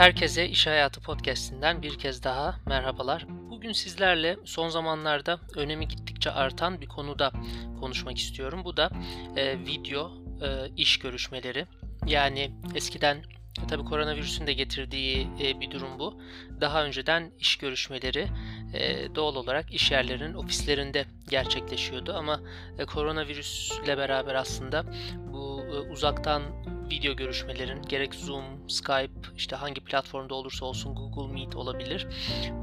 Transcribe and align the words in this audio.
Herkese 0.00 0.48
İş 0.48 0.66
Hayatı 0.66 1.00
Podcast'inden 1.00 1.82
bir 1.82 1.98
kez 1.98 2.24
daha 2.24 2.60
merhabalar. 2.66 3.26
Bugün 3.50 3.72
sizlerle 3.72 4.36
son 4.44 4.68
zamanlarda 4.68 5.40
önemi 5.56 5.88
gittikçe 5.88 6.30
artan 6.30 6.80
bir 6.80 6.86
konuda 6.86 7.32
konuşmak 7.80 8.18
istiyorum. 8.18 8.60
Bu 8.64 8.76
da 8.76 8.90
e, 9.36 9.58
video 9.58 10.12
e, 10.42 10.68
iş 10.76 10.98
görüşmeleri. 10.98 11.66
Yani 12.06 12.50
eskiden 12.74 13.22
Tabii 13.68 13.84
koronavirüsün 13.84 14.46
de 14.46 14.52
getirdiği 14.52 15.28
e, 15.40 15.60
bir 15.60 15.70
durum 15.70 15.98
bu. 15.98 16.20
Daha 16.60 16.84
önceden 16.84 17.32
iş 17.38 17.56
görüşmeleri 17.56 18.28
e, 18.74 19.14
doğal 19.14 19.34
olarak 19.34 19.74
iş 19.74 19.90
yerlerinin 19.90 20.34
ofislerinde 20.34 21.04
gerçekleşiyordu 21.28 22.14
ama 22.14 22.40
e, 22.78 22.84
koronavirüsle 22.84 23.98
beraber 23.98 24.34
aslında 24.34 24.84
e, 25.29 25.29
uzaktan 25.70 26.42
video 26.90 27.16
görüşmelerin 27.16 27.82
gerek 27.82 28.14
Zoom, 28.14 28.44
Skype 28.68 29.12
işte 29.36 29.56
hangi 29.56 29.80
platformda 29.80 30.34
olursa 30.34 30.66
olsun 30.66 30.94
Google 30.94 31.32
Meet 31.32 31.56
olabilir. 31.56 32.06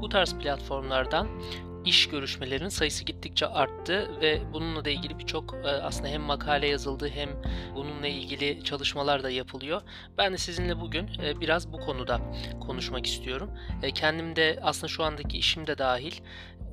Bu 0.00 0.08
tarz 0.08 0.34
platformlardan 0.34 1.28
iş 1.84 2.08
görüşmelerinin 2.08 2.68
sayısı 2.68 3.04
gittikçe 3.04 3.46
arttı 3.46 4.20
ve 4.20 4.40
bununla 4.52 4.84
da 4.84 4.90
ilgili 4.90 5.18
birçok 5.18 5.54
e, 5.54 5.68
aslında 5.68 6.08
hem 6.08 6.22
makale 6.22 6.66
yazıldı 6.66 7.08
hem 7.08 7.28
bununla 7.74 8.06
ilgili 8.06 8.64
çalışmalar 8.64 9.22
da 9.22 9.30
yapılıyor. 9.30 9.82
Ben 10.18 10.32
de 10.32 10.38
sizinle 10.38 10.80
bugün 10.80 11.10
e, 11.24 11.40
biraz 11.40 11.72
bu 11.72 11.80
konuda 11.80 12.20
konuşmak 12.60 13.06
istiyorum. 13.06 13.50
E, 13.82 13.90
kendim 13.90 14.36
de 14.36 14.58
aslında 14.62 14.88
şu 14.88 15.04
andaki 15.04 15.38
işim 15.38 15.66
de 15.66 15.78
dahil 15.78 16.12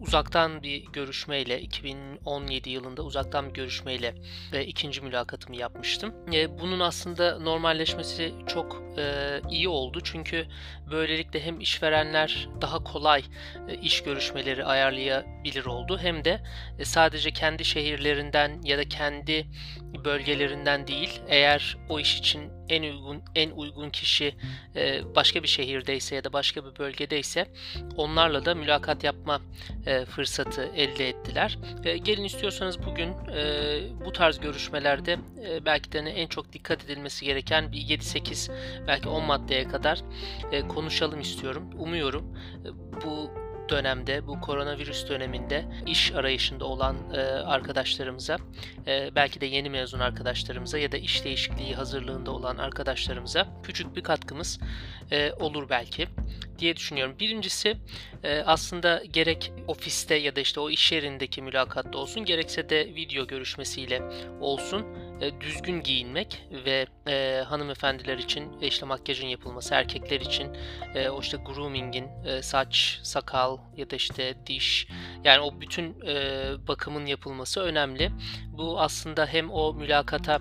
uzaktan 0.01 0.63
bir 0.63 0.85
görüşmeyle 0.85 1.61
2017 1.61 2.69
yılında 2.69 3.01
uzaktan 3.01 3.49
bir 3.49 3.53
görüşmeyle 3.53 4.15
e, 4.53 4.63
ikinci 4.63 5.01
mülakatımı 5.01 5.55
yapmıştım. 5.55 6.13
E, 6.33 6.59
bunun 6.59 6.79
aslında 6.79 7.39
normalleşmesi 7.39 8.33
çok 8.47 8.83
e, 8.97 9.41
iyi 9.49 9.69
oldu 9.69 10.01
çünkü 10.03 10.45
böylelikle 10.91 11.45
hem 11.45 11.59
işverenler 11.59 12.49
daha 12.61 12.83
kolay 12.83 13.23
e, 13.67 13.73
iş 13.75 14.03
görüşmeleri 14.03 14.65
ayarlayabilir 14.65 15.65
oldu 15.65 15.97
hem 16.01 16.25
de 16.25 16.41
e, 16.79 16.85
sadece 16.85 17.31
kendi 17.31 17.65
şehirlerinden 17.65 18.61
ya 18.63 18.77
da 18.77 18.89
kendi 18.89 19.47
bölgelerinden 20.05 20.87
değil 20.87 21.21
eğer 21.27 21.77
o 21.89 21.99
iş 21.99 22.19
için 22.19 22.54
en 22.69 22.83
uygun 22.83 23.21
en 23.35 23.49
uygun 23.49 23.89
kişi 23.89 24.35
e, 24.75 25.15
başka 25.15 25.43
bir 25.43 25.47
şehirdeyse 25.47 26.15
ya 26.15 26.23
da 26.23 26.33
başka 26.33 26.65
bir 26.65 26.79
bölgedeyse 26.79 27.47
onlarla 27.97 28.45
da 28.45 28.55
mülakat 28.55 29.03
yapma 29.03 29.41
e, 29.85 30.05
fırsatı 30.05 30.71
elde 30.75 31.09
ettiler. 31.09 31.57
E, 31.83 31.97
gelin 31.97 32.23
istiyorsanız 32.23 32.83
bugün 32.85 33.13
bu 34.05 34.11
tarz 34.11 34.39
görüşmelerde 34.39 35.17
belki 35.65 35.91
de 35.91 35.99
en 35.99 36.27
çok 36.27 36.53
dikkat 36.53 36.85
edilmesi 36.85 37.25
gereken 37.25 37.71
bir 37.71 37.77
7-8 37.77 38.51
belki 38.87 39.09
10 39.09 39.23
maddeye 39.23 39.67
kadar 39.67 40.01
konuşalım 40.67 41.21
istiyorum. 41.21 41.69
Umuyorum 41.79 42.37
bu 43.05 43.44
dönemde, 43.69 44.27
bu 44.27 44.41
koronavirüs 44.41 45.09
döneminde 45.09 45.65
iş 45.85 46.11
arayışında 46.11 46.65
olan 46.65 46.95
e, 47.13 47.19
arkadaşlarımıza, 47.21 48.37
e, 48.87 49.15
belki 49.15 49.41
de 49.41 49.45
yeni 49.45 49.69
mezun 49.69 49.99
arkadaşlarımıza 49.99 50.77
ya 50.77 50.91
da 50.91 50.97
iş 50.97 51.25
değişikliği 51.25 51.75
hazırlığında 51.75 52.31
olan 52.31 52.57
arkadaşlarımıza 52.57 53.47
küçük 53.63 53.95
bir 53.95 54.03
katkımız 54.03 54.59
e, 55.11 55.31
olur 55.31 55.69
belki 55.69 56.07
diye 56.59 56.75
düşünüyorum. 56.75 57.15
Birincisi 57.19 57.77
e, 58.23 58.39
aslında 58.39 59.03
gerek 59.13 59.51
ofiste 59.67 60.15
ya 60.15 60.35
da 60.35 60.39
işte 60.39 60.59
o 60.59 60.69
iş 60.69 60.91
yerindeki 60.91 61.41
mülakatta 61.41 61.97
olsun 61.97 62.25
gerekse 62.25 62.69
de 62.69 62.85
video 62.85 63.27
görüşmesiyle 63.27 64.01
olsun 64.41 64.85
e, 65.21 65.41
düzgün 65.41 65.81
giyinmek 65.81 66.43
ve 66.65 66.87
e, 67.07 67.43
hanımefendiler 67.47 68.17
için 68.17 68.59
işte 68.61 68.85
makyajın 68.85 69.27
yapılması, 69.27 69.73
erkekler 69.73 70.21
için 70.21 70.47
e, 70.95 71.09
o 71.09 71.21
işte 71.21 71.37
groomingin, 71.37 72.07
e, 72.25 72.41
saç, 72.41 72.99
sakal 73.03 73.57
ya 73.77 73.89
da 73.89 73.95
işte 73.95 74.35
diş 74.45 74.87
yani 75.23 75.39
o 75.39 75.61
bütün 75.61 76.01
e, 76.07 76.17
bakımın 76.67 77.05
yapılması 77.05 77.61
önemli. 77.61 78.11
Bu 78.51 78.79
aslında 78.79 79.25
hem 79.25 79.51
o 79.51 79.73
mülakata 79.73 80.39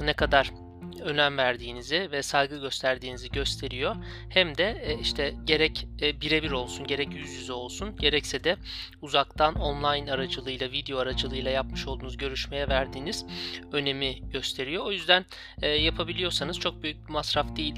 ne 0.00 0.12
kadar 0.12 0.50
önem 1.00 1.38
verdiğinizi 1.38 2.08
ve 2.12 2.22
saygı 2.22 2.60
gösterdiğinizi 2.60 3.28
gösteriyor. 3.28 3.96
Hem 4.28 4.58
de 4.58 4.82
e, 4.84 4.98
işte 4.98 5.34
gerek 5.44 5.88
e, 6.02 6.20
birebir 6.20 6.50
olsun, 6.50 6.86
gerek 6.86 7.14
yüz 7.14 7.30
yüze 7.30 7.52
olsun, 7.52 7.96
gerekse 7.96 8.44
de 8.44 8.56
uzaktan 9.02 9.54
online 9.54 10.12
aracılığıyla, 10.12 10.72
video 10.72 10.98
aracılığıyla 10.98 11.50
yapmış 11.50 11.86
olduğunuz 11.86 12.16
görüşmeye 12.16 12.68
verdiğiniz 12.68 13.26
önemi 13.72 14.30
gösteriyor. 14.30 14.86
O 14.86 14.92
yüzden 14.92 15.24
e, 15.62 15.68
yapabiliyorsanız 15.68 16.58
çok 16.58 16.82
büyük 16.82 17.08
bir 17.08 17.12
masraf 17.12 17.56
değil. 17.56 17.74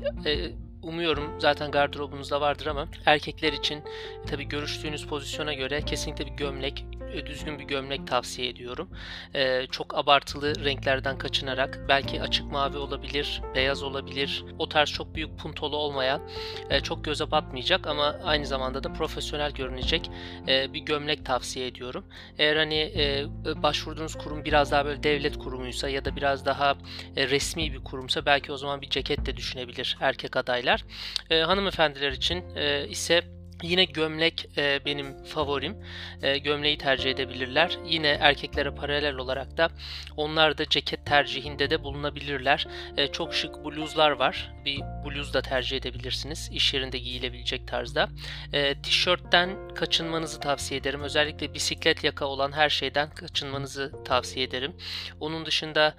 Umuyorum 0.83 1.41
zaten 1.41 1.71
gardırobunuzda 1.71 2.41
vardır 2.41 2.67
ama 2.67 2.89
erkekler 3.07 3.53
için 3.53 3.85
tabi 4.27 4.45
görüştüğünüz 4.45 5.07
pozisyona 5.07 5.55
göre 5.55 5.83
kesinlikle 5.83 6.27
bir 6.27 6.33
gömlek, 6.33 6.85
düzgün 7.27 7.59
bir 7.59 7.65
gömlek 7.65 8.07
tavsiye 8.07 8.49
ediyorum. 8.49 8.89
Ee, 9.35 9.67
çok 9.71 9.99
abartılı 9.99 10.65
renklerden 10.65 11.19
kaçınarak 11.19 11.81
belki 11.89 12.23
açık 12.23 12.53
mavi 12.53 12.77
olabilir, 12.77 13.43
beyaz 13.55 13.83
olabilir. 13.83 14.45
O 14.59 14.69
tarz 14.69 14.89
çok 14.89 15.15
büyük 15.15 15.39
puntolu 15.39 15.77
olmayan, 15.77 16.21
e, 16.71 16.81
çok 16.81 17.05
göze 17.05 17.31
batmayacak 17.31 17.87
ama 17.87 18.17
aynı 18.25 18.47
zamanda 18.47 18.85
da 18.85 18.93
profesyonel 18.93 19.53
görünecek 19.53 20.11
e, 20.49 20.73
bir 20.73 20.81
gömlek 20.81 21.27
tavsiye 21.27 21.67
ediyorum. 21.67 22.05
Eğer 22.39 22.57
hani 22.57 22.75
e, 22.75 23.25
başvurduğunuz 23.63 24.15
kurum 24.19 24.45
biraz 24.45 24.73
daha 24.73 24.85
böyle 24.85 25.03
devlet 25.03 25.39
kurumuysa 25.39 25.89
ya 25.89 26.05
da 26.05 26.17
biraz 26.17 26.47
daha 26.47 26.77
e, 27.17 27.29
resmi 27.29 27.73
bir 27.73 27.85
kurumsa 27.85 28.27
belki 28.27 28.53
o 28.53 28.57
zaman 28.57 28.81
bir 28.81 28.91
ceket 28.91 29.27
de 29.27 29.37
düşünebilir 29.37 29.97
erkek 30.01 30.37
adaylar. 30.37 30.85
E, 31.31 31.41
hanımefendiler 31.41 32.13
için 32.13 32.45
e, 32.57 32.89
ise 32.89 33.23
Yine 33.63 33.85
gömlek 33.85 34.49
e, 34.59 34.81
benim 34.85 35.25
favorim. 35.25 35.77
E, 36.23 36.39
gömleği 36.39 36.79
tercih 36.79 37.11
edebilirler. 37.11 37.79
Yine 37.87 38.09
erkeklere 38.09 38.71
paralel 38.71 39.17
olarak 39.17 39.57
da 39.57 39.69
onlar 40.17 40.59
da 40.59 40.69
ceket 40.69 41.07
tercihinde 41.07 41.71
de 41.71 41.85
bulunabilirler. 41.85 42.67
E, 42.97 43.07
çok 43.07 43.35
şık 43.35 43.65
bluzlar 43.65 44.11
var. 44.11 44.53
Bir 44.65 44.81
bluz 44.81 45.35
da 45.35 45.43
tercih 45.43 45.77
edebilirsiniz. 45.77 46.51
İş 46.53 46.75
yerinde 46.75 46.99
giyilebilecek 46.99 47.69
tarzda. 47.69 48.09
E, 48.53 48.83
tişörtten 48.83 49.75
kaçınmanızı 49.75 50.41
tavsiye 50.41 50.81
ederim. 50.81 51.01
Özellikle 51.01 51.55
bisiklet 51.55 52.05
yaka 52.05 52.25
olan 52.25 52.53
her 52.53 52.69
şeyden 52.69 53.11
kaçınmanızı 53.11 53.93
tavsiye 54.05 54.47
ederim. 54.47 54.77
Onun 55.21 55.47
dışında 55.47 55.95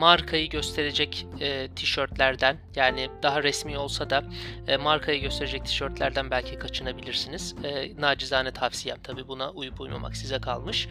markayı 0.00 0.48
gösterecek 0.48 1.26
e, 1.40 1.68
tişörtlerden 1.76 2.56
yani 2.76 3.10
daha 3.22 3.42
resmi 3.42 3.78
olsa 3.78 4.10
da 4.10 4.24
e, 4.68 4.76
markayı 4.76 5.20
gösterecek 5.20 5.64
tişörtlerden 5.64 6.30
belki 6.30 6.58
kaçın 6.58 6.86
kaçınabilirsiniz. 6.88 7.54
E, 7.64 8.00
nacizane 8.00 8.50
tavsiyem 8.50 8.98
tabi 9.02 9.28
buna 9.28 9.50
uyup 9.50 9.80
uymamak 9.80 10.16
size 10.16 10.38
kalmış. 10.38 10.88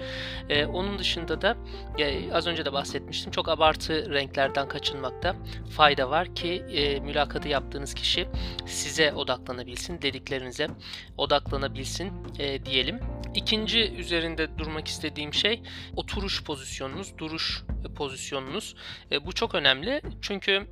E, 0.49 0.65
onun 0.65 0.99
dışında 0.99 1.41
da 1.41 1.57
e, 1.97 2.33
az 2.33 2.47
önce 2.47 2.65
de 2.65 2.73
bahsetmiştim 2.73 3.31
çok 3.31 3.49
abartı 3.49 4.13
renklerden 4.13 4.67
kaçınmakta 4.67 5.35
fayda 5.69 6.09
var 6.09 6.35
ki 6.35 6.63
e, 6.71 6.99
mülakatı 6.99 7.47
yaptığınız 7.47 7.93
kişi 7.93 8.27
size 8.65 9.13
odaklanabilsin, 9.13 10.01
dediklerinize 10.01 10.67
odaklanabilsin 11.17 12.11
e, 12.39 12.65
diyelim. 12.65 12.99
İkinci 13.35 13.91
üzerinde 13.91 14.57
durmak 14.57 14.87
istediğim 14.87 15.33
şey 15.33 15.61
oturuş 15.95 16.43
pozisyonunuz, 16.43 17.17
duruş 17.17 17.63
pozisyonunuz. 17.95 18.75
E, 19.11 19.25
bu 19.25 19.33
çok 19.33 19.55
önemli 19.55 20.01
çünkü 20.21 20.67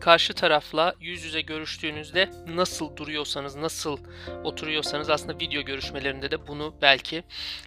karşı 0.00 0.34
tarafla 0.34 0.94
yüz 1.00 1.24
yüze 1.24 1.40
görüştüğünüzde 1.40 2.30
nasıl 2.48 2.96
duruyorsanız, 2.96 3.56
nasıl 3.56 3.98
oturuyorsanız 4.44 5.10
aslında 5.10 5.38
video 5.38 5.62
görüşmelerinde 5.62 6.30
de 6.30 6.46
bunu 6.46 6.74
belki 6.82 7.24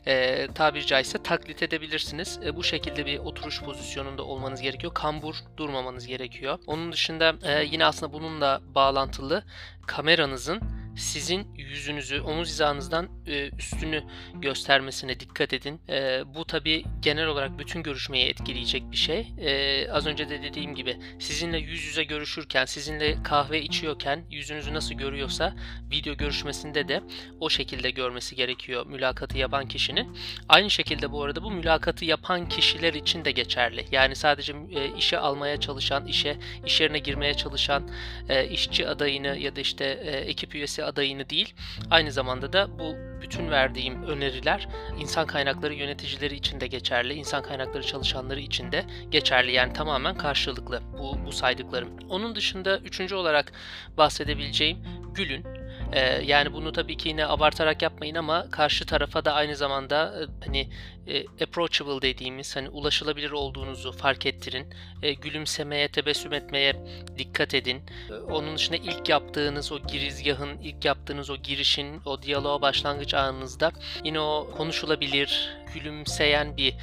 e, 0.07 0.47
tabiri 0.55 0.85
caizse 0.85 1.23
taklit 1.23 1.63
edebilirsiniz. 1.63 2.39
E, 2.45 2.55
bu 2.55 2.63
şekilde 2.63 3.05
bir 3.05 3.19
oturuş 3.19 3.61
pozisyonunda 3.61 4.23
olmanız 4.23 4.61
gerekiyor. 4.61 4.93
Kambur 4.93 5.35
durmamanız 5.57 6.07
gerekiyor. 6.07 6.59
Onun 6.67 6.91
dışında 6.91 7.35
e, 7.43 7.63
yine 7.63 7.85
aslında 7.85 8.13
bununla 8.13 8.61
bağlantılı 8.75 9.43
kameranızın 9.87 10.61
sizin 10.97 11.47
yüzünüzü 11.55 12.21
omuz 12.21 12.47
hizanızdan 12.47 13.09
e, 13.27 13.49
üstünü 13.57 14.03
göstermesine 14.35 15.19
dikkat 15.19 15.53
edin. 15.53 15.81
E, 15.89 16.23
bu 16.35 16.45
tabi 16.45 16.83
genel 17.01 17.27
olarak 17.27 17.59
bütün 17.59 17.83
görüşmeyi 17.83 18.25
etkileyecek 18.25 18.91
bir 18.91 18.97
şey. 18.97 19.33
E, 19.37 19.91
az 19.91 20.07
önce 20.07 20.29
de 20.29 20.43
dediğim 20.43 20.75
gibi 20.75 20.97
sizinle 21.19 21.57
yüz 21.57 21.83
yüze 21.83 22.03
görüşürken, 22.03 22.65
sizinle 22.65 23.23
kahve 23.23 23.61
içiyorken 23.61 24.23
yüzünüzü 24.31 24.73
nasıl 24.73 24.95
görüyorsa 24.95 25.53
video 25.91 26.17
görüşmesinde 26.17 26.87
de 26.87 27.01
o 27.39 27.49
şekilde 27.49 27.91
görmesi 27.91 28.35
gerekiyor 28.35 28.85
mülakatı 28.85 29.37
yapan 29.37 29.67
kişinin. 29.67 30.17
Aynı 30.49 30.69
şekilde 30.69 31.11
bu 31.11 31.23
arada 31.23 31.43
bu 31.43 31.51
mülakatı 31.51 32.05
yapan 32.05 32.49
kişiler 32.49 32.93
için 32.93 33.25
de 33.25 33.31
geçerli. 33.31 33.85
Yani 33.91 34.15
sadece 34.15 34.53
e, 34.71 34.97
işe 34.97 35.17
almaya 35.17 35.59
çalışan, 35.59 36.07
işe 36.07 36.37
iş 36.65 36.81
yerine 36.81 36.99
girmeye 36.99 37.33
çalışan 37.33 37.89
e, 38.29 38.47
işçi 38.47 38.87
adayını 38.87 39.37
ya 39.37 39.55
da 39.55 39.61
işte 39.61 39.76
e, 39.85 40.17
ekip 40.17 40.55
üyesi 40.55 40.83
adayını 40.83 41.29
değil, 41.29 41.53
aynı 41.89 42.11
zamanda 42.11 42.53
da 42.53 42.79
bu 42.79 42.95
bütün 43.21 43.51
verdiğim 43.51 44.03
öneriler 44.03 44.67
insan 44.99 45.27
kaynakları 45.27 45.73
yöneticileri 45.73 46.35
için 46.35 46.59
de 46.59 46.67
geçerli, 46.67 47.13
insan 47.13 47.43
kaynakları 47.43 47.83
çalışanları 47.83 48.39
için 48.39 48.71
de 48.71 48.85
geçerli. 49.09 49.51
Yani 49.51 49.73
tamamen 49.73 50.17
karşılıklı 50.17 50.81
bu, 50.99 51.25
bu 51.25 51.31
saydıklarım. 51.31 51.89
Onun 52.09 52.35
dışında 52.35 52.77
üçüncü 52.77 53.15
olarak 53.15 53.51
bahsedebileceğim 53.97 54.77
gülün. 55.13 55.56
Ee, 55.93 56.21
yani 56.25 56.53
bunu 56.53 56.71
tabii 56.71 56.97
ki 56.97 57.09
yine 57.09 57.25
abartarak 57.25 57.81
yapmayın 57.81 58.15
ama 58.15 58.51
karşı 58.51 58.85
tarafa 58.85 59.25
da 59.25 59.33
aynı 59.33 59.55
zamanda 59.55 60.13
e, 60.21 60.45
hani 60.45 60.69
e, 61.07 61.43
approachable 61.43 62.01
dediğimiz 62.01 62.55
hani 62.55 62.69
ulaşılabilir 62.69 63.31
olduğunuzu 63.31 63.91
fark 63.91 64.25
ettirin. 64.25 64.67
E, 65.03 65.13
gülümsemeye, 65.13 65.87
tebessüm 65.87 66.33
etmeye 66.33 66.75
dikkat 67.17 67.53
edin. 67.53 67.81
E, 68.09 68.13
onun 68.13 68.55
dışında 68.55 68.77
ilk 68.77 69.09
yaptığınız 69.09 69.71
o 69.71 69.79
girizgahın, 69.79 70.57
ilk 70.57 70.85
yaptığınız 70.85 71.29
o 71.29 71.37
girişin, 71.37 72.01
o 72.05 72.21
diyaloğa 72.21 72.61
başlangıç 72.61 73.13
anınızda 73.13 73.71
yine 74.03 74.19
o 74.19 74.49
konuşulabilir, 74.57 75.49
gülümseyen 75.73 76.57
bir 76.57 76.75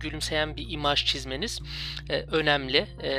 gülümseyen 0.00 0.56
bir 0.56 0.70
imaj 0.70 1.04
çizmeniz 1.04 1.60
e, 2.08 2.20
önemli. 2.20 2.86
E, 3.02 3.12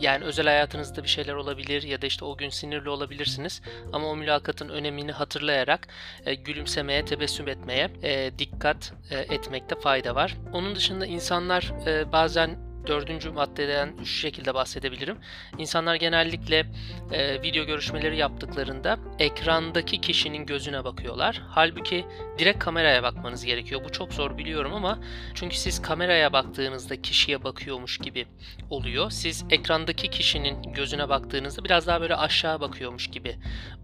yani 0.00 0.24
özel 0.24 0.46
hayatınızda 0.46 1.02
bir 1.02 1.08
şeyler 1.08 1.34
olabilir 1.34 1.82
ya 1.82 2.02
da 2.02 2.06
işte 2.06 2.24
o 2.24 2.36
gün 2.36 2.48
sinirli 2.48 2.88
olabilirsiniz 2.88 3.62
ama 3.92 4.08
o 4.08 4.16
mülakatın 4.16 4.68
önemini 4.68 5.12
hatırlayarak 5.12 5.88
e, 6.26 6.34
gülümsemeye, 6.34 7.04
tebessüm 7.04 7.48
etmeye 7.48 7.90
e, 8.02 8.38
dikkat 8.38 8.92
e, 9.10 9.18
etmekte 9.18 9.74
fayda 9.80 10.14
var. 10.14 10.36
Onun 10.52 10.76
dışında 10.76 11.06
insanlar 11.06 11.72
e, 11.86 12.12
bazen 12.12 12.69
dördüncü 12.86 13.30
maddeden 13.30 13.96
şu 13.98 14.04
şekilde 14.04 14.54
bahsedebilirim. 14.54 15.16
İnsanlar 15.58 15.94
genellikle 15.94 16.66
e, 17.12 17.42
video 17.42 17.64
görüşmeleri 17.64 18.16
yaptıklarında 18.16 18.98
ekrandaki 19.18 20.00
kişinin 20.00 20.46
gözüne 20.46 20.84
bakıyorlar. 20.84 21.42
Halbuki 21.48 22.06
direkt 22.38 22.58
kameraya 22.58 23.02
bakmanız 23.02 23.44
gerekiyor. 23.44 23.80
Bu 23.84 23.92
çok 23.92 24.12
zor 24.12 24.38
biliyorum 24.38 24.74
ama 24.74 24.98
çünkü 25.34 25.56
siz 25.56 25.82
kameraya 25.82 26.32
baktığınızda 26.32 27.02
kişiye 27.02 27.44
bakıyormuş 27.44 27.98
gibi 27.98 28.26
oluyor. 28.70 29.10
Siz 29.10 29.44
ekrandaki 29.50 30.10
kişinin 30.10 30.62
gözüne 30.62 31.08
baktığınızda 31.08 31.64
biraz 31.64 31.86
daha 31.86 32.00
böyle 32.00 32.16
aşağı 32.16 32.60
bakıyormuş 32.60 33.06
gibi 33.10 33.36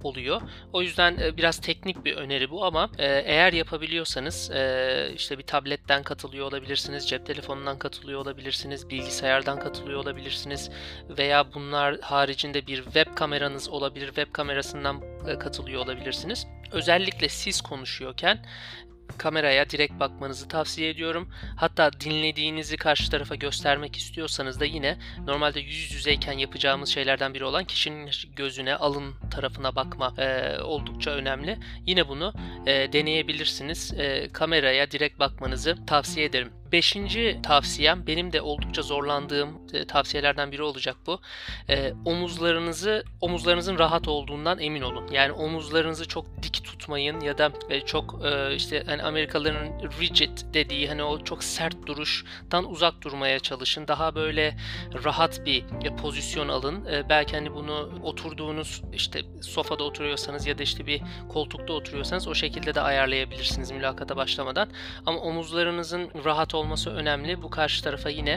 oluyor. 0.02 0.40
O 0.72 0.82
yüzden 0.82 1.16
e, 1.18 1.36
biraz 1.36 1.60
teknik 1.60 2.04
bir 2.04 2.16
öneri 2.16 2.50
bu 2.50 2.64
ama 2.64 2.90
e, 2.98 3.06
eğer 3.06 3.52
yapabiliyorsanız 3.52 4.50
e, 4.50 5.12
işte 5.14 5.38
bir 5.38 5.42
tabletten 5.42 6.02
katılıyor 6.02 6.46
olabilirsiniz, 6.46 7.08
cep 7.08 7.26
telefonundan 7.26 7.78
katılıyor 7.78 8.20
olabilirsiniz, 8.20 8.85
bilgisayardan 8.90 9.58
katılıyor 9.58 10.00
olabilirsiniz 10.00 10.70
veya 11.08 11.54
bunlar 11.54 12.00
haricinde 12.00 12.66
bir 12.66 12.84
web 12.84 13.14
kameranız 13.14 13.68
olabilir. 13.68 14.06
Web 14.06 14.32
kamerasından 14.32 15.02
e, 15.28 15.38
katılıyor 15.38 15.84
olabilirsiniz. 15.84 16.46
Özellikle 16.72 17.28
siz 17.28 17.60
konuşuyorken 17.60 18.44
kameraya 19.18 19.70
direkt 19.70 20.00
bakmanızı 20.00 20.48
tavsiye 20.48 20.90
ediyorum. 20.90 21.28
Hatta 21.56 21.90
dinlediğinizi 21.92 22.76
karşı 22.76 23.10
tarafa 23.10 23.34
göstermek 23.34 23.96
istiyorsanız 23.96 24.60
da 24.60 24.64
yine 24.64 24.98
normalde 25.26 25.60
yüz 25.60 25.92
yüzeyken 25.92 26.32
yapacağımız 26.32 26.88
şeylerden 26.88 27.34
biri 27.34 27.44
olan 27.44 27.64
kişinin 27.64 28.10
gözüne, 28.36 28.76
alın 28.76 29.14
tarafına 29.30 29.76
bakma 29.76 30.14
e, 30.18 30.58
oldukça 30.60 31.10
önemli. 31.10 31.58
Yine 31.86 32.08
bunu 32.08 32.32
e, 32.66 32.92
deneyebilirsiniz. 32.92 33.94
E, 33.98 34.28
kameraya 34.32 34.90
direkt 34.90 35.18
bakmanızı 35.18 35.76
tavsiye 35.86 36.26
ederim. 36.26 36.52
Beşinci 36.72 37.40
tavsiyem 37.42 38.06
benim 38.06 38.32
de 38.32 38.40
oldukça 38.40 38.82
zorlandığım 38.82 39.60
e, 39.72 39.84
tavsiyelerden 39.84 40.52
biri 40.52 40.62
olacak 40.62 40.96
bu. 41.06 41.20
E, 41.68 41.92
omuzlarınızı 42.04 43.04
omuzlarınızın 43.20 43.78
rahat 43.78 44.08
olduğundan 44.08 44.58
emin 44.58 44.82
olun. 44.82 45.08
Yani 45.12 45.32
omuzlarınızı 45.32 46.08
çok 46.08 46.42
dik 46.42 46.64
tutmayın 46.64 47.20
ya 47.20 47.38
da 47.38 47.52
e, 47.70 47.80
çok 47.80 48.20
e, 48.24 48.54
işte 48.54 48.82
hani 48.86 49.02
Amerikalıların 49.02 49.90
rigid 50.00 50.38
dediği 50.54 50.88
hani 50.88 51.02
o 51.02 51.24
çok 51.24 51.44
sert 51.44 51.86
duruştan 51.86 52.70
uzak 52.70 53.02
durmaya 53.02 53.38
çalışın. 53.40 53.88
Daha 53.88 54.14
böyle 54.14 54.56
rahat 55.04 55.46
bir 55.46 55.64
e, 55.84 55.96
pozisyon 55.96 56.48
alın. 56.48 56.84
E, 56.84 57.08
belki 57.08 57.36
hani 57.36 57.54
bunu 57.54 57.90
oturduğunuz 58.02 58.82
işte 58.92 59.22
sofada 59.42 59.84
oturuyorsanız 59.84 60.46
ya 60.46 60.58
da 60.58 60.62
işte 60.62 60.86
bir 60.86 61.02
koltukta 61.28 61.72
oturuyorsanız 61.72 62.28
o 62.28 62.34
şekilde 62.34 62.74
de 62.74 62.80
ayarlayabilirsiniz 62.80 63.70
mülakata 63.70 64.16
başlamadan. 64.16 64.68
Ama 65.06 65.18
omuzlarınızın 65.18 66.10
rahat 66.24 66.54
olması 66.56 66.90
önemli. 66.90 67.42
Bu 67.42 67.50
karşı 67.50 67.84
tarafa 67.84 68.10
yine 68.10 68.30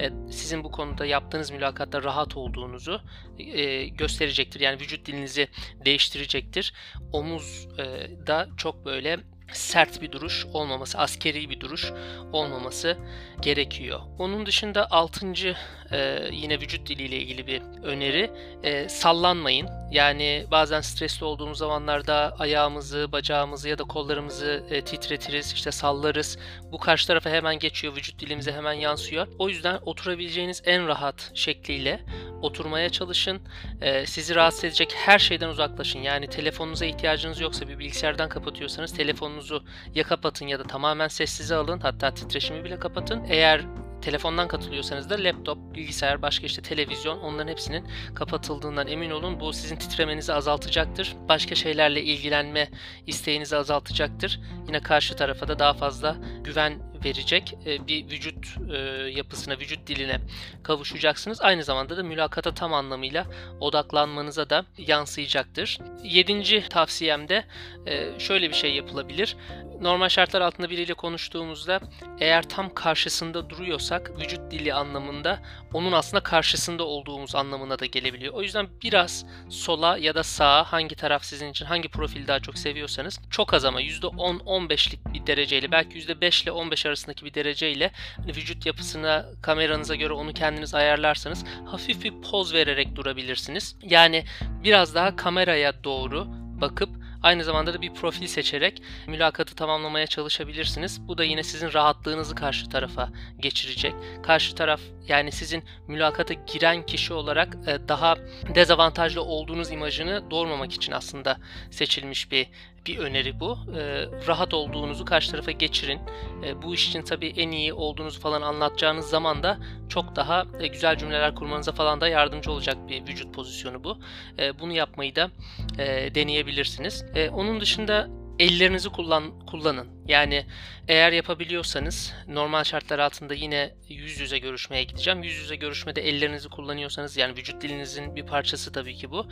e, 0.00 0.10
sizin 0.30 0.64
bu 0.64 0.70
konuda 0.70 1.06
yaptığınız 1.06 1.50
mülakatta 1.50 2.02
rahat 2.02 2.36
olduğunuzu 2.36 3.02
e, 3.38 3.84
gösterecektir. 3.88 4.60
Yani 4.60 4.80
vücut 4.80 5.06
dilinizi 5.06 5.48
değiştirecektir. 5.84 6.72
Omuz 7.12 7.68
e, 7.78 8.10
da 8.26 8.48
çok 8.56 8.84
böyle 8.84 9.20
sert 9.52 10.02
bir 10.02 10.12
duruş 10.12 10.46
olmaması, 10.52 10.98
askeri 10.98 11.50
bir 11.50 11.60
duruş 11.60 11.92
olmaması 12.32 12.96
gerekiyor. 13.40 14.00
Onun 14.18 14.46
dışında 14.46 14.90
altıncı 14.90 15.56
e, 15.92 16.28
yine 16.32 16.60
vücut 16.60 16.88
diliyle 16.88 17.16
ilgili 17.16 17.46
bir 17.46 17.62
öneri 17.82 18.30
e, 18.62 18.88
sallanmayın. 18.88 19.68
Yani 19.90 20.46
bazen 20.50 20.80
stresli 20.80 21.24
olduğumuz 21.24 21.58
zamanlarda 21.58 22.36
ayağımızı, 22.38 23.12
bacağımızı 23.12 23.68
ya 23.68 23.78
da 23.78 23.84
kollarımızı 23.84 24.64
e, 24.70 24.82
titretiriz, 24.84 25.52
işte 25.52 25.72
sallarız. 25.72 26.38
Bu 26.72 26.78
karşı 26.78 27.06
tarafa 27.06 27.30
hemen 27.30 27.58
geçiyor, 27.58 27.96
vücut 27.96 28.18
dilimize 28.18 28.52
hemen 28.52 28.72
yansıyor. 28.72 29.26
O 29.38 29.48
yüzden 29.48 29.78
oturabileceğiniz 29.86 30.62
en 30.64 30.86
rahat 30.86 31.30
şekliyle 31.34 32.00
oturmaya 32.42 32.88
çalışın. 32.90 33.40
E, 33.80 34.06
sizi 34.06 34.34
rahatsız 34.34 34.64
edecek 34.64 34.94
her 34.96 35.18
şeyden 35.18 35.48
uzaklaşın. 35.48 35.98
Yani 35.98 36.26
telefonunuza 36.26 36.86
ihtiyacınız 36.86 37.40
yoksa 37.40 37.68
bir 37.68 37.78
bilgisayardan 37.78 38.28
kapatıyorsanız 38.28 38.92
telefonunuzu 38.96 39.64
ya 39.94 40.04
kapatın 40.04 40.46
ya 40.46 40.58
da 40.58 40.62
tamamen 40.62 41.08
sessize 41.08 41.54
alın. 41.54 41.80
Hatta 41.80 42.14
titreşimi 42.14 42.64
bile 42.64 42.78
kapatın. 42.78 43.24
Eğer 43.28 43.64
telefondan 44.02 44.48
katılıyorsanız 44.48 45.10
da 45.10 45.14
laptop, 45.14 45.74
bilgisayar, 45.74 46.22
başka 46.22 46.46
işte 46.46 46.62
televizyon 46.62 47.18
onların 47.18 47.48
hepsinin 47.48 47.86
kapatıldığından 48.14 48.86
emin 48.86 49.10
olun. 49.10 49.40
Bu 49.40 49.52
sizin 49.52 49.76
titremenizi 49.76 50.32
azaltacaktır. 50.32 51.16
Başka 51.28 51.54
şeylerle 51.54 52.02
ilgilenme 52.02 52.68
isteğinizi 53.06 53.56
azaltacaktır. 53.56 54.40
Yine 54.66 54.80
karşı 54.80 55.16
tarafa 55.16 55.48
da 55.48 55.58
daha 55.58 55.74
fazla 55.74 56.16
güven 56.44 56.91
verecek 57.04 57.54
e, 57.66 57.86
bir 57.86 58.10
vücut 58.10 58.56
e, 58.72 58.76
yapısına, 59.10 59.58
vücut 59.58 59.86
diline 59.86 60.20
kavuşacaksınız. 60.62 61.40
Aynı 61.40 61.64
zamanda 61.64 61.96
da 61.96 62.02
mülakata 62.02 62.54
tam 62.54 62.74
anlamıyla 62.74 63.26
odaklanmanıza 63.60 64.50
da 64.50 64.64
yansıyacaktır. 64.78 65.78
Yedinci 66.04 66.68
tavsiyemde 66.68 67.44
e, 67.86 68.20
şöyle 68.20 68.48
bir 68.48 68.54
şey 68.54 68.74
yapılabilir. 68.74 69.36
Normal 69.82 70.08
şartlar 70.08 70.40
altında 70.40 70.70
biriyle 70.70 70.94
konuştuğumuzda 70.94 71.80
eğer 72.20 72.48
tam 72.48 72.74
karşısında 72.74 73.50
duruyorsak 73.50 74.20
vücut 74.20 74.50
dili 74.50 74.74
anlamında 74.74 75.38
onun 75.72 75.92
aslında 75.92 76.22
karşısında 76.22 76.84
olduğumuz 76.84 77.34
anlamına 77.34 77.78
da 77.78 77.86
gelebiliyor. 77.86 78.34
O 78.34 78.42
yüzden 78.42 78.68
biraz 78.82 79.26
sola 79.48 79.98
ya 79.98 80.14
da 80.14 80.22
sağa 80.22 80.64
hangi 80.64 80.94
taraf 80.94 81.24
sizin 81.24 81.50
için 81.50 81.64
hangi 81.66 81.88
profil 81.88 82.26
daha 82.26 82.40
çok 82.40 82.58
seviyorsanız 82.58 83.20
çok 83.30 83.54
az 83.54 83.64
ama 83.64 83.82
%10-15'lik 83.82 85.14
bir 85.14 85.26
dereceyle 85.26 85.70
belki 85.70 85.98
%5 85.98 86.42
ile 86.42 86.52
15 86.52 86.86
arasındaki 86.92 87.24
bir 87.24 87.34
dereceyle 87.34 87.90
hani 88.16 88.36
vücut 88.36 88.66
yapısına 88.66 89.26
kameranıza 89.42 89.94
göre 89.94 90.12
onu 90.12 90.32
kendiniz 90.32 90.74
ayarlarsanız 90.74 91.44
hafif 91.66 92.04
bir 92.04 92.12
poz 92.30 92.54
vererek 92.54 92.96
durabilirsiniz. 92.96 93.76
Yani 93.82 94.24
biraz 94.64 94.94
daha 94.94 95.16
kameraya 95.16 95.84
doğru 95.84 96.26
bakıp 96.60 97.02
Aynı 97.22 97.44
zamanda 97.44 97.74
da 97.74 97.82
bir 97.82 97.94
profil 97.94 98.26
seçerek 98.26 98.82
mülakatı 99.06 99.54
tamamlamaya 99.54 100.06
çalışabilirsiniz. 100.06 101.08
Bu 101.08 101.18
da 101.18 101.24
yine 101.24 101.42
sizin 101.42 101.72
rahatlığınızı 101.72 102.34
karşı 102.34 102.68
tarafa 102.68 103.08
geçirecek. 103.38 103.94
Karşı 104.22 104.54
taraf 104.54 104.80
yani 105.08 105.32
sizin 105.32 105.64
mülakata 105.88 106.34
giren 106.34 106.86
kişi 106.86 107.12
olarak 107.12 107.56
e, 107.66 107.88
daha 107.88 108.16
dezavantajlı 108.54 109.22
olduğunuz 109.22 109.70
imajını 109.70 110.30
doğurmamak 110.30 110.72
için 110.72 110.92
aslında 110.92 111.36
seçilmiş 111.70 112.30
bir 112.30 112.46
bir 112.86 112.98
öneri 112.98 113.40
bu. 113.40 113.58
E, 113.76 114.06
rahat 114.26 114.54
olduğunuzu 114.54 115.04
karşı 115.04 115.30
tarafa 115.30 115.50
geçirin. 115.50 116.00
E, 116.44 116.62
bu 116.62 116.74
iş 116.74 116.88
için 116.88 117.02
tabii 117.02 117.28
en 117.36 117.50
iyi 117.50 117.72
olduğunuzu 117.72 118.20
falan 118.20 118.42
anlatacağınız 118.42 119.06
zaman 119.06 119.42
da 119.42 119.58
çok 119.88 120.16
daha 120.16 120.46
e, 120.60 120.66
güzel 120.66 120.98
cümleler 120.98 121.34
kurmanıza 121.34 121.72
falan 121.72 122.00
da 122.00 122.08
yardımcı 122.08 122.52
olacak 122.52 122.76
bir 122.88 123.06
vücut 123.06 123.34
pozisyonu 123.34 123.84
bu. 123.84 123.98
E, 124.38 124.58
bunu 124.58 124.72
yapmayı 124.72 125.16
da 125.16 125.30
e, 125.78 126.14
deneyebilirsiniz. 126.14 127.04
E, 127.14 127.30
onun 127.30 127.60
dışında 127.60 128.21
ellerinizi 128.38 128.88
kullan 128.88 129.46
kullanın. 129.46 129.88
Yani 130.08 130.46
eğer 130.88 131.12
yapabiliyorsanız 131.12 132.14
normal 132.28 132.64
şartlar 132.64 132.98
altında 132.98 133.34
yine 133.34 133.74
yüz 133.88 134.20
yüze 134.20 134.38
görüşmeye 134.38 134.84
gideceğim. 134.84 135.22
Yüz 135.22 135.34
yüze 135.34 135.56
görüşmede 135.56 136.08
ellerinizi 136.08 136.48
kullanıyorsanız 136.48 137.16
yani 137.16 137.36
vücut 137.36 137.62
dilinizin 137.62 138.16
bir 138.16 138.26
parçası 138.26 138.72
tabii 138.72 138.94
ki 138.94 139.10
bu. 139.10 139.26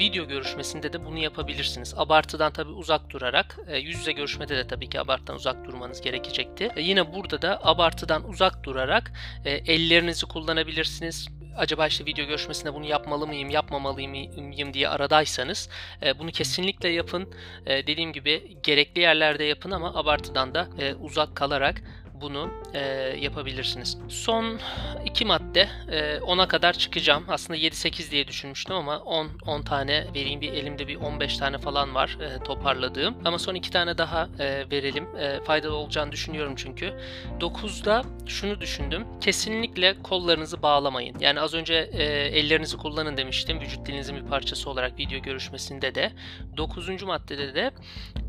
Video 0.00 0.28
görüşmesinde 0.28 0.92
de 0.92 1.04
bunu 1.04 1.18
yapabilirsiniz. 1.18 1.94
Abartıdan 1.96 2.52
tabii 2.52 2.72
uzak 2.72 3.10
durarak 3.10 3.58
e, 3.66 3.78
yüz 3.78 3.98
yüze 3.98 4.12
görüşmede 4.12 4.56
de 4.56 4.66
tabii 4.66 4.88
ki 4.88 5.00
abartıdan 5.00 5.36
uzak 5.36 5.64
durmanız 5.64 6.00
gerekecekti. 6.00 6.70
E, 6.76 6.82
yine 6.82 7.14
burada 7.14 7.42
da 7.42 7.60
abartıdan 7.62 8.28
uzak 8.28 8.64
durarak 8.64 9.12
e, 9.44 9.50
ellerinizi 9.50 10.26
kullanabilirsiniz 10.26 11.28
acaba 11.56 11.86
işte 11.86 12.06
video 12.06 12.26
görüşmesinde 12.26 12.74
bunu 12.74 12.84
yapmalı 12.86 13.26
mıyım, 13.26 13.50
yapmamalı 13.50 13.94
mıyım 13.94 14.74
diye 14.74 14.88
aradaysanız 14.88 15.68
e, 16.02 16.18
bunu 16.18 16.30
kesinlikle 16.30 16.88
yapın. 16.88 17.34
E, 17.66 17.86
dediğim 17.86 18.12
gibi 18.12 18.56
gerekli 18.62 19.00
yerlerde 19.00 19.44
yapın 19.44 19.70
ama 19.70 19.94
abartıdan 19.94 20.54
da 20.54 20.68
e, 20.78 20.94
uzak 20.94 21.36
kalarak 21.36 21.82
bunu 22.20 22.50
e, 22.74 22.80
yapabilirsiniz. 23.20 23.98
Son 24.08 24.60
iki 25.04 25.24
madde 25.24 25.68
e, 25.90 26.16
10'a 26.16 26.48
kadar 26.48 26.72
çıkacağım. 26.72 27.24
Aslında 27.28 27.58
7-8 27.58 28.10
diye 28.10 28.28
düşünmüştüm 28.28 28.76
ama 28.76 28.98
10 28.98 29.28
10 29.46 29.62
tane 29.62 30.06
vereyim. 30.14 30.40
Bir 30.40 30.52
elimde 30.52 30.88
bir 30.88 30.96
15 30.96 31.36
tane 31.36 31.58
falan 31.58 31.94
var 31.94 32.18
e, 32.20 32.42
toparladığım. 32.42 33.14
Ama 33.24 33.38
son 33.38 33.54
iki 33.54 33.70
tane 33.70 33.98
daha 33.98 34.28
e, 34.38 34.70
verelim. 34.70 35.16
E, 35.16 35.40
faydalı 35.44 35.74
olacağını 35.74 36.12
düşünüyorum 36.12 36.52
çünkü. 36.56 36.92
9'da 37.40 38.02
şunu 38.26 38.60
düşündüm. 38.60 39.06
Kesinlikle 39.20 40.02
kollarınızı 40.02 40.62
bağlamayın. 40.62 41.16
Yani 41.20 41.40
az 41.40 41.54
önce 41.54 41.90
e, 41.92 42.04
ellerinizi 42.38 42.76
kullanın 42.76 43.16
demiştim. 43.16 43.60
Vücut 43.60 43.86
dilinizin 43.86 44.16
bir 44.16 44.30
parçası 44.30 44.70
olarak 44.70 44.98
video 44.98 45.22
görüşmesinde 45.22 45.94
de. 45.94 46.12
9. 46.56 47.02
maddede 47.02 47.54
de 47.54 47.70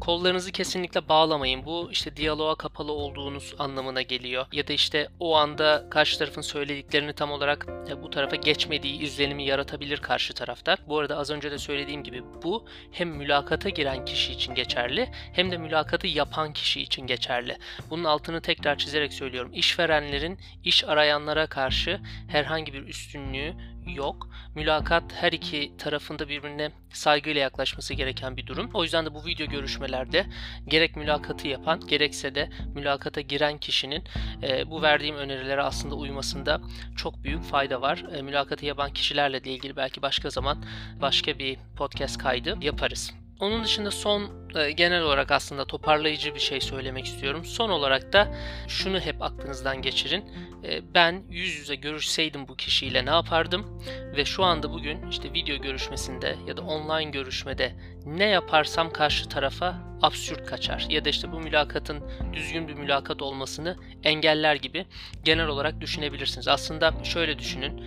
kollarınızı 0.02 0.52
kesinlikle 0.52 1.10
bağlamayın. 1.10 1.66
Bu 1.66 1.90
işte 1.92 2.18
diyaloğa 2.18 2.56
kapalı 2.56 2.92
olduğunuz 2.92 3.56
anlamına 3.60 3.77
anlamına 3.78 4.02
geliyor. 4.02 4.46
Ya 4.52 4.68
da 4.68 4.74
işte 4.74 5.08
o 5.20 5.36
anda 5.36 5.88
karşı 5.90 6.20
tarafın 6.20 6.42
söylediklerini 6.42 7.14
tam 7.14 7.32
olarak 7.32 7.68
e, 7.90 8.04
bu 8.04 8.10
tarafa 8.10 8.36
geçmediği 8.36 9.02
izlenimi 9.02 9.46
yaratabilir 9.46 9.98
karşı 9.98 10.34
tarafta. 10.34 10.78
Bu 10.88 11.00
arada 11.00 11.18
az 11.18 11.32
önce 11.32 11.52
de 11.52 11.58
söylediğim 11.58 12.04
gibi 12.04 12.24
bu 12.44 12.66
hem 12.92 13.10
mülakata 13.10 13.70
giren 13.70 14.06
kişi 14.06 14.34
için 14.34 14.56
geçerli 14.56 15.10
hem 15.34 15.52
de 15.52 15.58
mülakatı 15.58 16.08
yapan 16.08 16.54
kişi 16.54 16.82
için 16.82 17.08
geçerli. 17.08 17.58
Bunun 17.90 18.04
altını 18.04 18.42
tekrar 18.42 18.78
çizerek 18.78 19.14
söylüyorum. 19.14 19.52
İşverenlerin 19.54 20.40
iş 20.64 20.84
arayanlara 20.84 21.48
karşı 21.48 22.00
herhangi 22.28 22.74
bir 22.74 22.88
üstünlüğü 22.88 23.54
yok. 23.90 24.30
Mülakat 24.56 25.04
her 25.14 25.32
iki 25.32 25.78
tarafında 25.78 26.30
birbirine 26.30 26.72
saygıyla 26.90 27.42
yaklaşması 27.42 27.94
gereken 27.94 28.38
bir 28.38 28.48
durum. 28.48 28.70
O 28.74 28.84
yüzden 28.84 29.06
de 29.06 29.14
bu 29.14 29.26
video 29.26 29.48
görüşmelerde 29.48 30.26
gerek 30.68 30.96
mülakatı 30.96 31.48
yapan 31.48 31.80
gerekse 31.88 32.36
de 32.36 32.50
mülakata 32.76 33.22
giren 33.22 33.58
kişinin 33.58 34.04
e, 34.44 34.70
bu 34.70 34.82
verdiğim 34.82 35.16
önerilere 35.16 35.62
aslında 35.62 35.96
uymasında 35.96 36.62
çok 36.98 37.24
büyük 37.24 37.44
fayda 37.44 37.82
var. 37.82 38.06
E, 38.14 38.22
mülakatı 38.22 38.66
yapan 38.66 38.94
kişilerle 38.94 39.38
ilgili 39.38 39.76
belki 39.76 40.02
başka 40.02 40.30
zaman 40.30 40.64
başka 41.02 41.40
bir 41.40 41.58
podcast 41.78 42.18
kaydı 42.18 42.58
yaparız. 42.62 43.14
Onun 43.40 43.64
dışında 43.64 43.92
son 43.92 44.47
genel 44.54 45.02
olarak 45.02 45.32
aslında 45.32 45.66
toparlayıcı 45.66 46.36
bir 46.36 46.40
şey 46.40 46.62
söylemek 46.62 47.06
istiyorum. 47.06 47.46
Son 47.46 47.70
olarak 47.70 48.14
da 48.14 48.36
şunu 48.68 49.00
hep 49.00 49.22
aklınızdan 49.22 49.82
geçirin. 49.82 50.26
E, 50.64 50.94
ben 50.94 51.24
yüz 51.30 51.56
yüze 51.56 51.76
görüşseydim 51.76 52.48
bu 52.48 52.56
kişiyle 52.56 53.06
ne 53.06 53.10
yapardım? 53.10 53.84
Ve 54.16 54.26
şu 54.26 54.44
anda 54.44 54.72
bugün 54.72 55.10
işte 55.10 55.34
video 55.34 55.58
görüşmesinde 55.58 56.36
ya 56.48 56.58
da 56.58 56.62
online 56.62 57.12
görüşmede 57.12 57.76
ne 58.06 58.26
yaparsam 58.26 58.94
karşı 58.94 59.30
tarafa 59.30 59.88
absürt 60.02 60.46
kaçar 60.46 60.86
ya 60.90 61.06
da 61.06 61.10
işte 61.10 61.32
bu 61.32 61.40
mülakatın 61.40 62.04
düzgün 62.34 62.68
bir 62.68 62.74
mülakat 62.74 63.22
olmasını 63.22 63.78
engeller 64.04 64.56
gibi 64.56 64.86
genel 65.24 65.48
olarak 65.48 65.82
düşünebilirsiniz. 65.82 66.48
Aslında 66.48 66.94
şöyle 67.04 67.40
düşünün. 67.40 67.84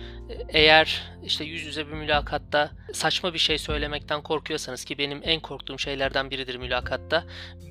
Eğer 0.49 1.01
işte 1.23 1.45
yüz 1.45 1.63
yüze 1.63 1.87
bir 1.87 1.93
mülakatta 1.93 2.71
saçma 2.93 3.33
bir 3.33 3.39
şey 3.39 3.57
söylemekten 3.57 4.21
korkuyorsanız 4.21 4.85
ki 4.85 4.97
benim 4.97 5.21
en 5.23 5.39
korktuğum 5.39 5.79
şeylerden 5.79 6.29
biridir 6.51 6.59
mülakatta. 6.59 7.23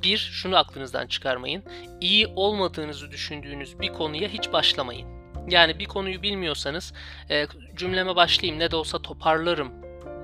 Bir, 0.03 0.19
şunu 0.19 0.57
aklınızdan 0.57 1.07
çıkarmayın. 1.07 1.63
İyi 2.01 2.27
olmadığınızı 2.27 3.11
düşündüğünüz 3.11 3.81
bir 3.81 3.93
konuya 3.93 4.29
hiç 4.29 4.53
başlamayın. 4.53 5.09
Yani 5.49 5.79
bir 5.79 5.85
konuyu 5.85 6.23
bilmiyorsanız 6.23 6.93
e, 7.31 7.47
cümleme 7.77 8.17
başlayayım 8.17 8.61
ne 8.61 8.71
de 8.71 8.77
olsa 8.77 9.03
toparlarım 9.03 9.73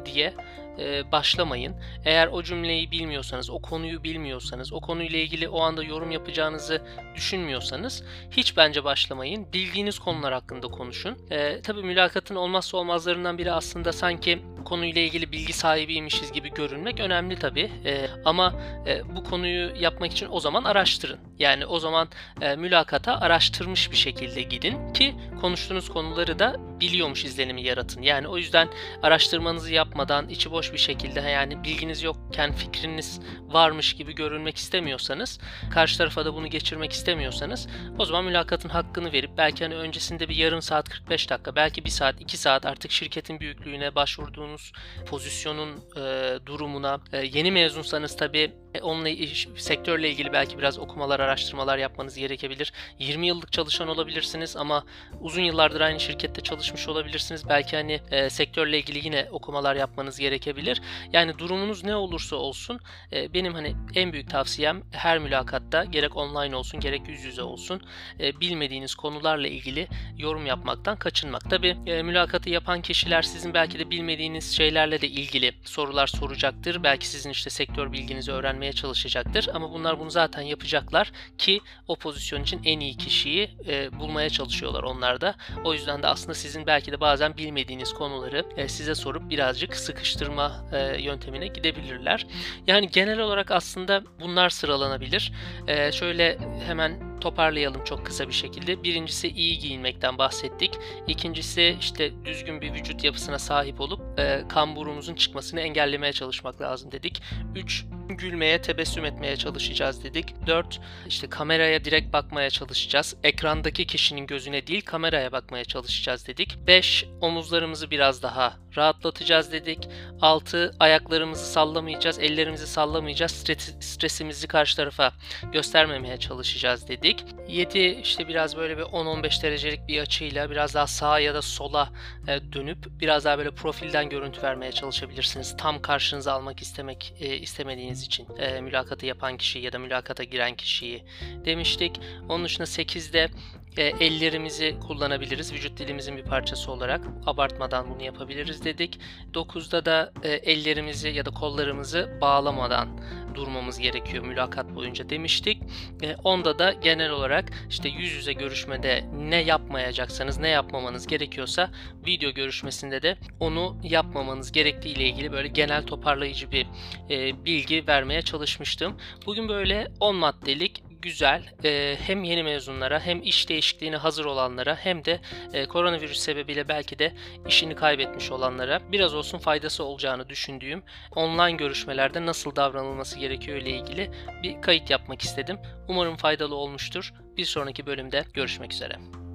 diye 0.05 0.35
e, 0.79 1.13
başlamayın. 1.13 1.77
Eğer 2.05 2.27
o 2.27 2.43
cümleyi 2.43 2.91
bilmiyorsanız, 2.91 3.51
o 3.51 3.59
konuyu 3.59 4.03
bilmiyorsanız, 4.03 4.73
o 4.73 4.81
konuyla 4.81 5.19
ilgili 5.19 5.49
o 5.49 5.61
anda 5.61 5.83
yorum 5.83 6.11
yapacağınızı 6.11 6.83
düşünmüyorsanız 7.15 8.03
hiç 8.31 8.57
bence 8.57 8.85
başlamayın. 8.85 9.53
Bildiğiniz 9.53 9.99
konular 9.99 10.33
hakkında 10.33 10.69
konuşun. 10.69 11.19
E, 11.31 11.63
tabii 11.63 11.83
mülakatın 11.83 12.35
olmazsa 12.35 12.77
olmazlarından 12.77 13.39
biri 13.39 13.53
aslında 13.53 13.93
sanki 13.93 14.43
konuyla 14.65 15.03
ilgili 15.03 15.33
bilgi 15.33 15.53
sahibiymişiz 15.53 16.33
gibi 16.33 16.51
görünmek 16.51 17.01
önemli 17.01 17.39
tabii. 17.39 17.71
E, 17.85 18.07
ama 18.25 18.55
e, 18.87 19.17
bu 19.17 19.25
konuyu 19.25 19.71
yapmak 19.81 20.13
için 20.13 20.29
o 20.31 20.41
zaman 20.41 20.65
araştırın. 20.65 21.19
Yani 21.39 21.67
o 21.67 21.79
zaman 21.79 22.09
e, 22.41 22.57
mülakata 22.57 23.21
araştırmış 23.21 23.91
bir 23.91 23.97
şekilde 23.97 24.43
gidin 24.43 24.93
ki 24.93 25.15
konuştuğunuz 25.41 25.89
konuları 25.89 26.39
da 26.39 26.57
biliyormuş 26.81 27.25
izlenimi 27.25 27.63
yaratın. 27.63 28.03
Yani 28.03 28.29
o 28.29 28.37
yüzden 28.37 28.69
araştırmanızı 29.03 29.73
yapmadan 29.73 30.29
içi 30.29 30.51
boş 30.51 30.73
bir 30.73 30.79
şekilde 30.79 31.21
yani 31.21 31.65
bilginiz 31.65 32.03
yokken 32.03 32.53
fikriniz 32.53 33.21
varmış 33.41 33.95
gibi 33.95 34.15
görünmek 34.15 34.57
istemiyorsanız, 34.57 35.41
karşı 35.71 35.99
tarafa 35.99 36.25
da 36.25 36.35
bunu 36.35 36.47
geçirmek 36.47 36.93
istemiyorsanız 36.93 37.69
o 37.99 38.05
zaman 38.05 38.25
mülakatın 38.25 38.69
hakkını 38.69 39.13
verip 39.13 39.31
belki 39.37 39.65
hani 39.65 39.75
öncesinde 39.75 40.29
bir 40.29 40.37
yarım 40.37 40.63
saat 40.63 40.89
45 40.89 41.31
dakika, 41.31 41.57
belki 41.57 41.85
bir 41.85 41.91
saat 41.91 42.21
2 42.21 42.37
saat 42.37 42.67
artık 42.67 42.91
şirketin 42.91 43.41
büyüklüğüne 43.41 43.95
başvurduğunuz 43.95 44.73
pozisyonun 45.07 45.71
e, 45.97 46.39
durumuna, 46.47 47.01
e, 47.13 47.27
yeni 47.27 47.51
mezunsanız 47.53 48.17
tabii 48.17 48.53
e, 48.77 48.83
onunla 48.83 49.09
sektörle 49.57 50.11
ilgili 50.11 50.33
belki 50.33 50.59
biraz 50.59 50.79
okumalar, 50.79 51.21
araştırmalar 51.21 51.79
yapmanız 51.79 52.17
gerekebilir. 52.17 52.73
20 52.99 53.27
yıllık 53.27 53.53
çalışan 53.53 53.89
olabilirsiniz 53.89 54.57
ama 54.57 54.85
uzun 55.21 55.43
yıllardır 55.43 55.81
aynı 55.81 56.01
şirkette 56.01 56.41
çalışmış 56.41 56.89
olabilirsiniz. 56.89 57.49
Belki 57.49 57.77
hani 57.77 58.01
e, 58.11 58.31
sektörle 58.31 58.79
ilgili 58.79 59.07
yine 59.07 59.29
okumalar 59.31 59.77
yapmanız 59.77 60.19
gerekebilir. 60.19 60.83
Yani 61.13 61.39
durumunuz 61.39 61.85
ne 61.85 61.97
olursa 61.97 62.37
olsun 62.37 62.81
e, 63.13 63.35
benim 63.35 63.55
hani 63.55 63.75
en 63.95 64.13
büyük 64.13 64.31
tavsiyem 64.31 64.83
her 64.91 65.19
mülakatta 65.19 65.85
gerek 65.85 66.17
online 66.17 66.57
olsun 66.57 66.81
gerek 66.81 67.09
yüz 67.09 67.25
yüze 67.25 67.43
olsun 67.43 67.81
e, 68.21 68.41
bilmediğiniz 68.41 68.95
konularla 68.95 69.49
ilgili 69.49 69.89
yorum 70.19 70.47
yapmaktan 70.47 70.97
kaçınmak. 70.97 71.51
Tabi 71.51 71.77
e, 71.87 72.03
mülakatı 72.03 72.51
yapan 72.51 72.83
kişiler 72.83 73.23
sizin 73.23 73.55
belki 73.55 73.79
de 73.79 73.91
bilmediğiniz 73.91 74.57
şeylerle 74.57 75.01
de 75.01 75.09
ilgili 75.09 75.53
sorular 75.65 76.07
soracaktır. 76.07 76.83
Belki 76.83 77.09
sizin 77.09 77.31
işte 77.31 77.51
sektör 77.51 77.93
bilginizi 77.93 78.33
öğrenmeye 78.33 78.66
öğrenmeye 78.67 78.73
çalışacaktır. 78.73 79.49
Ama 79.55 79.73
bunlar 79.73 79.99
bunu 79.99 80.11
zaten 80.11 80.43
yapacaklar 80.43 81.13
ki 81.39 81.61
o 81.89 81.97
pozisyon 81.97 82.43
için 82.43 82.61
en 82.65 82.81
iyi 82.81 82.97
kişiyi 82.97 83.51
e, 83.67 83.91
bulmaya 83.99 84.31
çalışıyorlar 84.31 84.83
onlar 84.83 85.21
da. 85.21 85.35
O 85.65 85.73
yüzden 85.73 86.03
de 86.03 86.07
aslında 86.07 86.35
sizin 86.35 86.67
belki 86.67 86.93
de 86.93 87.01
bazen 87.01 87.37
bilmediğiniz 87.37 87.93
konuları 87.95 88.45
e, 88.57 88.69
size 88.69 88.95
sorup 88.95 89.31
birazcık 89.31 89.77
sıkıştırma 89.77 90.65
e, 90.73 91.03
yöntemine 91.03 91.47
gidebilirler. 91.47 92.27
Yani 92.67 92.89
genel 92.89 93.19
olarak 93.19 93.51
aslında 93.51 94.03
bunlar 94.21 94.51
sıralanabilir. 94.51 95.33
E, 95.67 95.93
şöyle 95.93 96.39
hemen 96.67 97.21
toparlayalım 97.21 97.85
çok 97.85 98.07
kısa 98.07 98.29
bir 98.29 98.35
şekilde. 98.35 98.83
Birincisi 98.83 99.29
iyi 99.29 99.59
giyinmekten 99.59 100.19
bahsettik. 100.19 100.71
İkincisi 101.07 101.77
işte 101.81 102.13
düzgün 102.25 102.61
bir 102.61 102.73
vücut 102.73 103.05
yapısına 103.05 103.39
sahip 103.39 103.81
olup 103.81 104.01
e, 104.19 104.43
kamburumuzun 104.49 105.15
çıkmasını 105.15 105.61
engellemeye 105.61 106.13
çalışmak 106.13 106.61
lazım 106.61 106.93
dedik. 106.93 107.23
3 107.55 107.85
gülmeye, 108.09 108.63
tebessüm 108.63 109.05
etmeye 109.05 109.37
çalışacağız 109.37 110.05
dedik. 110.05 110.47
4. 110.47 110.81
işte 111.09 111.29
kameraya 111.31 111.85
direkt 111.85 112.13
bakmaya 112.13 112.51
çalışacağız. 112.51 113.17
Ekrandaki 113.23 113.87
kişinin 113.87 114.27
gözüne 114.27 114.67
değil 114.67 114.83
kameraya 114.83 115.33
bakmaya 115.33 115.65
çalışacağız 115.65 116.27
dedik. 116.27 116.59
5. 116.67 117.07
Omuzlarımızı 117.21 117.91
biraz 117.91 118.23
daha 118.23 118.57
rahatlatacağız 118.77 119.53
dedik. 119.53 119.89
6. 120.21 120.75
Ayaklarımızı 120.81 121.45
sallamayacağız, 121.53 122.19
ellerimizi 122.19 122.67
sallamayacağız. 122.67 123.33
Stres, 123.33 123.75
stresimizi 123.81 124.49
karşı 124.49 124.77
tarafa 124.77 125.13
göstermemeye 125.53 126.17
çalışacağız 126.17 126.89
dedik. 126.89 127.25
7. 127.49 127.79
işte 128.03 128.29
biraz 128.29 128.57
böyle 128.57 128.79
bir 128.79 128.83
10-15 128.83 129.43
derecelik 129.43 129.89
bir 129.89 130.01
açıyla 130.01 130.51
biraz 130.51 130.75
daha 130.75 130.87
sağa 130.87 131.19
ya 131.19 131.35
da 131.35 131.43
sola 131.43 131.91
e, 132.29 132.53
dönüp 132.53 132.79
biraz 133.01 133.25
daha 133.25 133.39
böyle 133.39 133.51
profilden 133.51 134.09
görüntü 134.09 134.43
vermeye 134.43 134.73
çalışabilirsiniz. 134.73 135.57
Tam 135.57 135.83
karşınıza 135.83 136.33
almak 136.33 136.63
istemek 136.63 137.15
e, 137.21 137.37
istemediğiniz 137.37 137.96
için 138.05 138.27
e, 138.39 138.61
mülakatı 138.61 139.07
yapan 139.07 139.37
kişiyi 139.37 139.65
ya 139.65 139.73
da 139.73 139.79
mülakata 139.79 140.25
giren 140.25 140.57
kişiyi 140.57 141.05
demiştik. 141.45 142.01
Onun 142.29 142.45
dışında 142.45 142.67
8'de 142.67 143.31
e, 143.77 143.83
ellerimizi 143.85 144.77
kullanabiliriz. 144.87 145.53
Vücut 145.53 145.79
dilimizin 145.79 146.17
bir 146.17 146.23
parçası 146.23 146.73
olarak 146.73 147.01
abartmadan 147.27 147.91
bunu 147.91 148.03
yapabiliriz 148.03 148.65
dedik. 148.65 149.01
9'da 149.35 149.85
da 149.85 150.13
e, 150.23 150.33
ellerimizi 150.33 151.09
ya 151.09 151.25
da 151.25 151.31
kollarımızı 151.31 152.19
bağlamadan 152.21 152.89
durmamız 153.37 153.79
gerekiyor 153.79 154.25
mülakat 154.25 154.75
boyunca 154.75 155.11
demiştik. 155.11 155.63
E, 156.03 156.15
onda 156.15 156.59
da 156.59 156.73
genel 156.73 157.11
olarak 157.11 157.53
işte 157.71 157.89
yüz 157.89 158.13
yüze 158.13 158.33
görüşmede 158.33 159.05
ne 159.19 159.37
yapmayacaksanız 159.37 160.39
ne 160.39 160.49
yapmamanız 160.49 161.07
gerekiyorsa 161.07 161.71
video 162.07 162.31
görüşmesinde 162.31 163.03
de 163.03 163.19
onu 163.41 163.77
yapmamanız 163.83 164.53
gerektiği 164.53 164.95
ile 164.95 165.05
ilgili 165.05 165.33
böyle 165.33 165.49
genel 165.49 165.87
toparlayıcı 165.87 166.51
bir 166.51 166.67
e, 167.11 167.45
bilgi 167.45 167.87
vermeye 167.89 168.23
çalışmıştım. 168.23 168.97
Bugün 169.27 169.49
böyle 169.49 169.89
10 170.01 170.17
maddelik 170.17 170.86
güzel 171.03 171.43
e, 171.65 171.97
hem 172.01 172.25
yeni 172.25 172.43
mezunlara 172.43 173.01
hem 173.01 173.23
iş 173.23 173.49
değişikliğine 173.49 173.97
hazır 173.97 174.25
olanlara 174.25 174.77
hem 174.77 175.05
de 175.05 175.21
e, 175.53 175.67
koronavirüs 175.67 176.19
sebebiyle 176.19 176.69
belki 176.69 176.99
de 176.99 177.13
işini 177.49 177.75
kaybetmiş 177.75 178.31
olanlara 178.31 178.81
biraz 178.93 179.15
olsun 179.15 179.39
faydası 179.39 179.85
olacağını 179.85 180.29
düşündüğüm 180.29 180.83
online 181.17 181.57
görüşmelerde 181.57 182.27
nasıl 182.27 182.57
davranılması 182.57 183.19
gerekiyor 183.19 183.59
ile 183.59 183.71
ilgili 183.71 184.11
bir 184.43 184.63
kayıt 184.63 184.91
yapmak 184.91 185.23
istedim. 185.23 185.59
Umarım 185.89 186.17
faydalı 186.17 186.55
olmuştur. 186.55 187.15
Bir 187.37 187.45
sonraki 187.45 187.87
bölümde 187.87 188.25
görüşmek 188.35 188.73
üzere. 188.73 189.26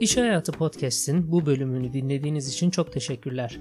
İş 0.00 0.16
Hayatı 0.16 0.52
Podcast'in 0.52 1.32
bu 1.32 1.46
bölümünü 1.46 1.92
dinlediğiniz 1.92 2.48
için 2.48 2.70
çok 2.70 2.92
teşekkürler. 2.92 3.60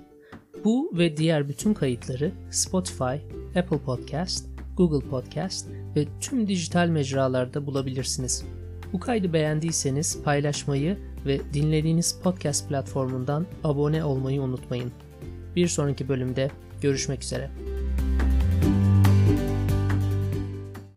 Bu 0.66 0.92
ve 0.98 1.18
diğer 1.18 1.50
bütün 1.50 1.74
kayıtları 1.74 2.32
Spotify, 2.52 3.16
Apple 3.56 3.78
Podcast, 3.86 4.48
Google 4.78 5.10
Podcast 5.10 5.68
ve 5.96 6.06
tüm 6.22 6.48
dijital 6.48 6.88
mecralarda 6.88 7.66
bulabilirsiniz. 7.66 8.46
Bu 8.94 9.00
kaydı 9.00 9.34
beğendiyseniz 9.34 10.24
paylaşmayı 10.24 10.98
ve 11.26 11.40
dinlediğiniz 11.54 12.20
podcast 12.24 12.70
platformundan 12.70 13.46
abone 13.64 14.04
olmayı 14.04 14.42
unutmayın. 14.42 14.92
Bir 15.56 15.68
sonraki 15.68 16.10
bölümde 16.10 16.52
görüşmek 16.82 17.24
üzere. 17.24 17.50